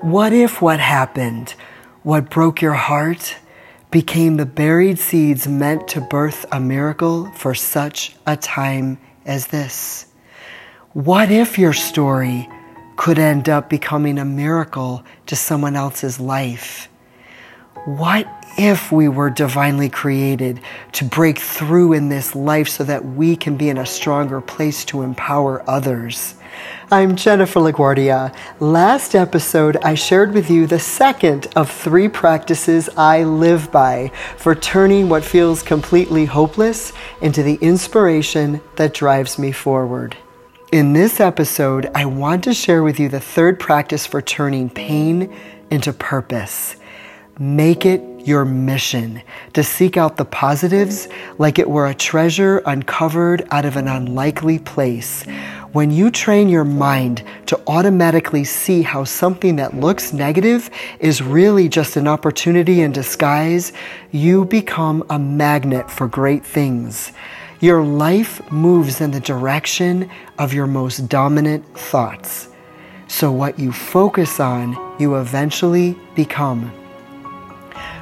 What 0.00 0.32
if 0.32 0.62
what 0.62 0.78
happened, 0.78 1.56
what 2.04 2.30
broke 2.30 2.62
your 2.62 2.74
heart, 2.74 3.34
became 3.90 4.36
the 4.36 4.46
buried 4.46 5.00
seeds 5.00 5.48
meant 5.48 5.88
to 5.88 6.00
birth 6.00 6.46
a 6.52 6.60
miracle 6.60 7.32
for 7.32 7.52
such 7.52 8.14
a 8.24 8.36
time 8.36 8.98
as 9.26 9.48
this? 9.48 10.06
What 10.92 11.32
if 11.32 11.58
your 11.58 11.72
story 11.72 12.48
could 12.94 13.18
end 13.18 13.48
up 13.48 13.68
becoming 13.68 14.20
a 14.20 14.24
miracle 14.24 15.02
to 15.26 15.34
someone 15.34 15.74
else's 15.74 16.20
life? 16.20 16.88
What 17.84 18.37
if 18.58 18.90
we 18.90 19.08
were 19.08 19.30
divinely 19.30 19.88
created 19.88 20.60
to 20.90 21.04
break 21.04 21.38
through 21.38 21.92
in 21.92 22.08
this 22.08 22.34
life 22.34 22.68
so 22.68 22.82
that 22.82 23.04
we 23.04 23.36
can 23.36 23.56
be 23.56 23.68
in 23.68 23.78
a 23.78 23.86
stronger 23.86 24.40
place 24.40 24.84
to 24.84 25.02
empower 25.02 25.62
others? 25.70 26.34
I'm 26.90 27.14
Jennifer 27.14 27.60
LaGuardia. 27.60 28.34
Last 28.58 29.14
episode, 29.14 29.76
I 29.76 29.94
shared 29.94 30.34
with 30.34 30.50
you 30.50 30.66
the 30.66 30.80
second 30.80 31.46
of 31.54 31.70
three 31.70 32.08
practices 32.08 32.88
I 32.96 33.22
live 33.22 33.70
by 33.70 34.10
for 34.36 34.56
turning 34.56 35.08
what 35.08 35.24
feels 35.24 35.62
completely 35.62 36.24
hopeless 36.24 36.92
into 37.20 37.44
the 37.44 37.58
inspiration 37.60 38.60
that 38.74 38.92
drives 38.92 39.38
me 39.38 39.52
forward. 39.52 40.16
In 40.72 40.94
this 40.94 41.20
episode, 41.20 41.90
I 41.94 42.06
want 42.06 42.42
to 42.44 42.54
share 42.54 42.82
with 42.82 42.98
you 42.98 43.08
the 43.08 43.20
third 43.20 43.60
practice 43.60 44.04
for 44.04 44.20
turning 44.20 44.68
pain 44.68 45.32
into 45.70 45.92
purpose. 45.92 46.74
Make 47.38 47.86
it 47.86 48.02
your 48.28 48.44
mission 48.44 49.22
to 49.54 49.64
seek 49.64 49.96
out 49.96 50.18
the 50.18 50.24
positives 50.24 51.08
like 51.38 51.58
it 51.58 51.68
were 51.68 51.88
a 51.88 51.94
treasure 51.94 52.58
uncovered 52.66 53.48
out 53.50 53.64
of 53.64 53.76
an 53.76 53.88
unlikely 53.88 54.58
place. 54.58 55.24
When 55.72 55.90
you 55.90 56.10
train 56.10 56.48
your 56.48 56.64
mind 56.64 57.22
to 57.46 57.60
automatically 57.66 58.44
see 58.44 58.82
how 58.82 59.04
something 59.04 59.56
that 59.56 59.74
looks 59.74 60.12
negative 60.12 60.70
is 61.00 61.22
really 61.22 61.68
just 61.68 61.96
an 61.96 62.06
opportunity 62.06 62.82
in 62.82 62.92
disguise, 62.92 63.72
you 64.12 64.44
become 64.44 65.04
a 65.10 65.18
magnet 65.18 65.90
for 65.90 66.06
great 66.06 66.44
things. 66.44 67.12
Your 67.60 67.82
life 67.82 68.40
moves 68.52 69.00
in 69.00 69.10
the 69.10 69.20
direction 69.20 70.08
of 70.38 70.54
your 70.54 70.66
most 70.66 71.08
dominant 71.08 71.64
thoughts. 71.76 72.48
So, 73.08 73.32
what 73.32 73.58
you 73.58 73.72
focus 73.72 74.38
on, 74.38 74.76
you 75.00 75.16
eventually 75.16 75.96
become. 76.14 76.70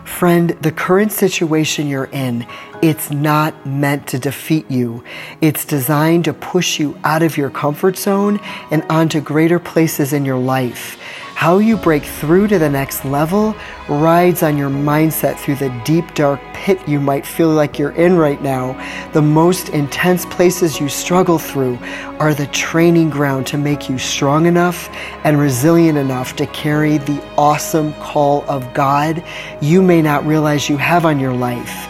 Friend, 0.06 0.50
the 0.62 0.72
current 0.72 1.12
situation 1.12 1.88
you're 1.88 2.08
in, 2.12 2.46
it's 2.80 3.10
not 3.10 3.66
meant 3.66 4.06
to 4.08 4.18
defeat 4.18 4.70
you. 4.70 5.04
It's 5.40 5.64
designed 5.64 6.24
to 6.24 6.32
push 6.32 6.78
you 6.78 6.98
out 7.04 7.22
of 7.22 7.36
your 7.36 7.50
comfort 7.50 7.98
zone 7.98 8.40
and 8.70 8.82
onto 8.88 9.20
greater 9.20 9.58
places 9.58 10.14
in 10.14 10.24
your 10.24 10.38
life. 10.38 10.96
How 11.37 11.59
you 11.59 11.77
break 11.77 12.03
through 12.03 12.48
to 12.48 12.59
the 12.59 12.70
next 12.70 13.05
level 13.05 13.55
rides 13.91 14.42
on 14.42 14.56
your 14.56 14.70
mindset 14.70 15.37
through 15.37 15.56
the 15.56 15.69
deep, 15.84 16.15
dark 16.15 16.41
pit 16.55 16.81
you 16.89 16.98
might 16.98 17.27
feel 17.27 17.51
like 17.51 17.79
you're 17.79 17.91
in 17.91 18.17
right 18.17 18.41
now. 18.41 18.73
The 19.12 19.20
most 19.20 19.69
intense 19.69 20.25
places 20.25 20.81
you 20.81 20.89
struggle 20.89 21.39
through 21.39 21.79
are 22.20 22.33
the 22.33 22.47
training 22.47 23.11
ground 23.11 23.47
to 23.48 23.59
make 23.59 23.91
you 23.91 23.98
strong 23.98 24.47
enough 24.47 24.89
and 25.25 25.39
resilient 25.39 25.98
enough 25.98 26.37
to 26.37 26.47
carry 26.47 26.97
the 26.97 27.23
awesome 27.37 27.92
call 28.01 28.42
of 28.48 28.73
God 28.73 29.23
you 29.61 29.83
may 29.83 30.01
not 30.01 30.25
realize 30.25 30.70
you 30.70 30.79
have 30.79 31.05
on 31.05 31.20
your 31.20 31.34
life. 31.34 31.87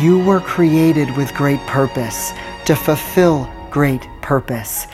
You 0.00 0.24
were 0.24 0.40
created 0.40 1.14
with 1.14 1.34
great 1.34 1.60
purpose 1.66 2.32
to 2.64 2.74
fulfill 2.74 3.52
great 3.70 4.08
purpose. 4.22 4.86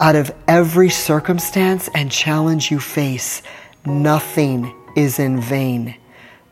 Out 0.00 0.16
of 0.16 0.34
every 0.48 0.88
circumstance 0.88 1.90
and 1.94 2.10
challenge 2.10 2.70
you 2.70 2.80
face, 2.80 3.42
nothing 3.84 4.74
is 4.96 5.18
in 5.18 5.38
vain. 5.38 5.94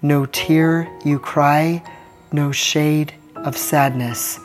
No 0.02 0.26
tear 0.26 0.86
you 1.02 1.18
cry, 1.18 1.82
no 2.30 2.52
shade 2.52 3.14
of 3.36 3.56
sadness. 3.56 4.38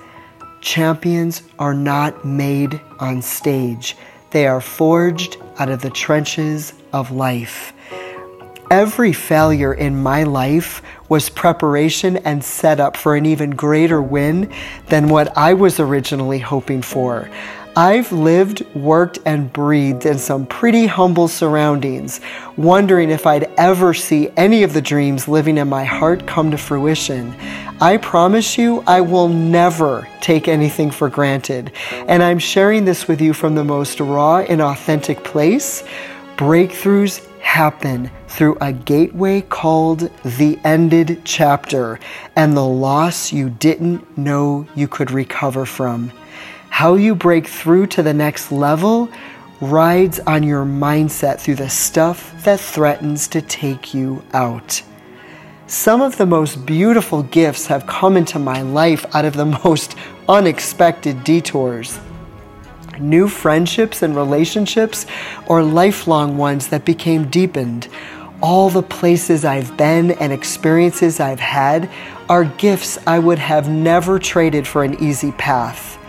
Champions 0.62 1.44
are 1.59 1.74
not 1.74 2.24
made 2.24 2.80
on 3.02 3.22
stage, 3.22 3.97
they 4.31 4.47
are 4.47 4.62
forged 4.62 5.36
out 5.59 5.68
of 5.68 5.81
the 5.81 5.90
trenches 5.90 6.72
of 6.94 7.12
life. 7.12 7.74
Every 8.72 9.12
failure 9.12 9.74
in 9.74 10.02
my 10.02 10.24
life 10.24 10.81
was 11.09 11.30
preparation 11.30 12.18
and 12.18 12.42
setup 12.42 12.96
for 12.96 13.18
an 13.18 13.25
even 13.25 13.52
greater 13.52 14.02
win 14.02 14.52
than 14.88 15.09
what 15.09 15.38
I 15.38 15.56
was 15.56 15.81
originally 15.81 16.40
hoping 16.40 16.81
for. 16.81 17.30
I've 17.75 18.11
lived, 18.11 18.63
worked, 18.75 19.17
and 19.25 19.51
breathed 19.51 20.06
in 20.06 20.19
some 20.19 20.45
pretty 20.45 20.85
humble 20.85 21.28
surroundings, 21.28 22.22
wondering 22.56 23.09
if 23.09 23.25
I'd 23.25 23.45
ever 23.57 23.95
see 23.95 24.29
any 24.38 24.61
of 24.61 24.73
the 24.73 24.81
dreams 24.81 25.28
living 25.28 25.57
in 25.57 25.69
my 25.69 25.83
heart 25.83 26.28
come 26.28 26.51
to 26.51 26.57
fruition. 26.57 27.33
I 27.81 27.97
promise 27.97 28.59
you, 28.59 28.83
I 28.85 29.01
will 29.01 29.28
never 29.28 30.07
take 30.22 30.47
anything 30.47 30.91
for 30.91 31.09
granted. 31.09 31.72
And 32.07 32.22
I'm 32.22 32.38
sharing 32.38 32.85
this 32.85 33.07
with 33.07 33.19
you 33.19 33.33
from 33.33 33.56
the 33.56 33.63
most 33.63 34.00
raw 34.00 34.39
and 34.41 34.62
authentic 34.62 35.23
place. 35.23 35.83
Breakthroughs 36.38 37.28
happen 37.39 38.12
through 38.28 38.56
a 38.62 38.72
gateway 38.72 39.41
called 39.41 40.12
the 40.23 40.59
ended 40.63 41.22
chapter 41.23 42.00
and 42.35 42.56
the 42.56 42.66
loss 42.66 43.33
you 43.33 43.50
didn't 43.50 44.16
know 44.16 44.67
you 44.75 44.88
could 44.88 45.09
recover 45.09 45.66
from. 45.66 46.12
How 46.73 46.95
you 46.95 47.13
break 47.13 47.47
through 47.47 47.85
to 47.88 48.01
the 48.01 48.16
next 48.16 48.51
level 48.51 49.07
rides 49.61 50.19
on 50.22 50.41
your 50.41 50.66
mindset 50.66 51.39
through 51.39 51.57
the 51.57 51.69
stuff 51.69 52.34
that 52.45 52.59
threatens 52.59 53.28
to 53.28 53.44
take 53.44 53.94
you 53.94 54.23
out. 54.34 54.81
Some 55.67 56.01
of 56.01 56.17
the 56.17 56.25
most 56.25 56.66
beautiful 56.66 57.22
gifts 57.22 57.67
have 57.67 57.85
come 57.85 58.17
into 58.17 58.39
my 58.39 58.63
life 58.63 59.06
out 59.16 59.23
of 59.23 59.35
the 59.35 59.45
most 59.63 59.95
unexpected 60.28 61.23
detours. 61.23 62.00
New 63.00 63.28
friendships 63.28 64.01
and 64.01 64.16
relationships, 64.16 65.06
or 65.45 65.62
lifelong 65.62 66.38
ones 66.38 66.69
that 66.69 66.85
became 66.85 67.29
deepened. 67.29 67.88
All 68.41 68.72
the 68.72 68.81
places 68.81 69.45
I've 69.45 69.78
been 69.78 70.13
and 70.13 70.33
experiences 70.33 71.19
I've 71.19 71.39
had 71.39 71.88
are 72.29 72.45
gifts 72.45 72.97
I 73.06 73.19
would 73.19 73.39
have 73.39 73.69
never 73.69 74.17
traded 74.17 74.67
for 74.67 74.83
an 74.83 75.01
easy 75.01 75.33
path. 75.33 76.00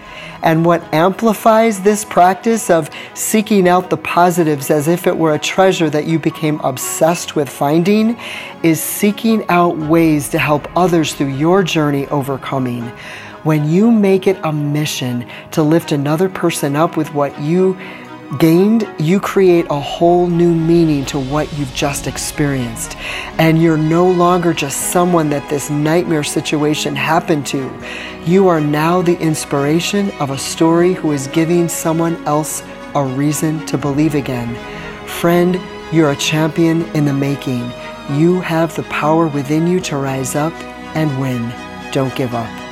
And 0.45 0.63
what 0.63 0.85
amplifies 0.93 1.81
this 1.81 2.05
practice 2.05 2.69
of 2.69 2.91
seeking 3.15 3.67
out 3.67 3.89
the 3.89 3.97
positives 3.97 4.71
as 4.71 4.89
if 4.89 5.07
it 5.07 5.17
were 5.17 5.35
a 5.35 5.39
treasure 5.39 5.89
that 5.89 6.05
you 6.05 6.19
became 6.19 6.61
obsessed 6.61 7.35
with 7.35 7.49
finding 7.49 8.19
is 8.63 8.79
seeking 8.79 9.49
out 9.49 9.79
ways 9.79 10.29
to 10.29 10.39
help 10.39 10.69
others 10.77 11.15
through 11.15 11.35
your 11.35 11.63
journey 11.63 12.07
overcoming. 12.09 12.83
When 13.43 13.67
you 13.71 13.91
make 13.91 14.27
it 14.27 14.39
a 14.45 14.53
mission 14.53 15.27
to 15.53 15.63
lift 15.63 15.93
another 15.93 16.29
person 16.29 16.77
up 16.77 16.99
with 16.99 17.15
what 17.15 17.41
you 17.41 17.79
gained, 18.39 18.89
you 18.99 19.21
create 19.21 19.67
a 19.71 19.81
whole 19.81 20.27
new 20.27 20.55
meaning 20.55 21.05
to 21.07 21.19
what 21.19 21.53
you've 21.59 21.75
just 21.75 22.07
experienced. 22.07 22.97
And 23.39 23.61
you're 23.61 23.77
no 23.77 24.11
longer 24.11 24.53
just 24.53 24.93
someone 24.93 25.31
that 25.31 25.49
this 25.49 25.71
nightmare 25.71 26.25
situation 26.25 26.97
happened 26.97 27.47
to. 27.49 27.71
You 28.25 28.49
are 28.49 28.61
now 28.61 29.03
the 29.03 29.19
inspiration 29.19 30.11
of 30.13 30.31
a 30.31 30.39
story 30.39 30.95
who 30.95 31.13
is 31.13 31.27
giving 31.29 31.69
someone 31.69 32.17
else 32.27 32.63
a 32.95 33.05
reason 33.05 33.65
to 33.67 33.79
believe 33.79 34.15
again. 34.15 34.55
Friend, 35.07 35.61
you're 35.93 36.13
a 36.13 36.17
champion 36.17 36.83
in 36.97 37.05
the 37.05 37.13
making. 37.13 37.71
You 38.11 38.41
have 38.41 38.75
the 38.75 38.85
power 38.85 39.27
within 39.27 39.67
you 39.67 39.81
to 39.81 39.97
rise 39.97 40.35
up 40.35 40.53
and 40.95 41.21
win. 41.21 41.53
Don't 41.93 42.15
give 42.15 42.35
up. 42.35 42.64